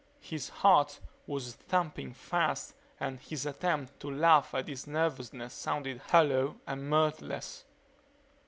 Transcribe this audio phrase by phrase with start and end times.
[0.19, 6.59] His heart was thumping fast and his attempt to laugh at his nervousness sounded hollow
[6.65, 7.65] and mirthless.